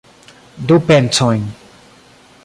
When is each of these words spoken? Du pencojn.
Du 0.69 0.77
pencojn. 0.87 1.45